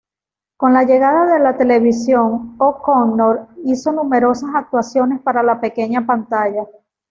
Con 0.57 0.73
la 0.73 0.81
llegada 0.83 1.31
de 1.31 1.37
la 1.39 1.55
televisión, 1.55 2.55
O'Connor 2.57 3.49
hizo 3.65 3.91
numerosas 3.91 4.49
actuaciones 4.55 5.21
para 5.21 5.43
la 5.43 5.61
pequeña 5.61 6.07
pantalla. 6.07 6.65